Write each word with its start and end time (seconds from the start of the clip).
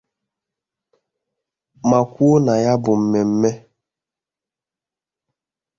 ma 1.89 1.99
kwuo 2.11 2.35
na 2.45 2.53
ya 2.63 2.73
bụ 2.83 2.91
mmemme 2.99 3.51